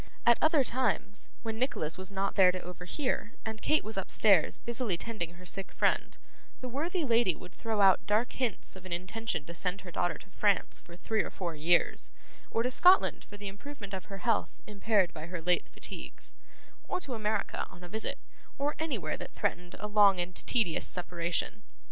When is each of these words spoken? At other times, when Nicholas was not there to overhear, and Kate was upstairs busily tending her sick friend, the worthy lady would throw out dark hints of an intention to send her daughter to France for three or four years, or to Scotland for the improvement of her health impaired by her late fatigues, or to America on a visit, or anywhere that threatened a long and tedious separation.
At 0.25 0.39
other 0.41 0.63
times, 0.63 1.29
when 1.43 1.59
Nicholas 1.59 1.95
was 1.95 2.09
not 2.11 2.33
there 2.33 2.51
to 2.51 2.59
overhear, 2.59 3.33
and 3.45 3.61
Kate 3.61 3.83
was 3.83 3.97
upstairs 3.97 4.57
busily 4.57 4.97
tending 4.97 5.35
her 5.35 5.45
sick 5.45 5.71
friend, 5.71 6.17
the 6.59 6.67
worthy 6.67 7.05
lady 7.05 7.35
would 7.35 7.53
throw 7.53 7.81
out 7.81 8.07
dark 8.07 8.31
hints 8.33 8.75
of 8.75 8.83
an 8.87 8.91
intention 8.93 9.45
to 9.45 9.53
send 9.53 9.81
her 9.81 9.91
daughter 9.91 10.17
to 10.17 10.29
France 10.31 10.79
for 10.79 10.97
three 10.97 11.21
or 11.21 11.29
four 11.29 11.53
years, 11.55 12.09
or 12.49 12.63
to 12.63 12.71
Scotland 12.71 13.23
for 13.23 13.37
the 13.37 13.47
improvement 13.47 13.93
of 13.93 14.05
her 14.05 14.17
health 14.17 14.59
impaired 14.65 15.13
by 15.13 15.27
her 15.27 15.39
late 15.39 15.69
fatigues, 15.69 16.33
or 16.87 16.99
to 16.99 17.13
America 17.13 17.67
on 17.69 17.83
a 17.83 17.87
visit, 17.87 18.17
or 18.57 18.75
anywhere 18.79 19.17
that 19.17 19.33
threatened 19.35 19.75
a 19.77 19.87
long 19.87 20.19
and 20.19 20.35
tedious 20.47 20.87
separation. 20.87 21.61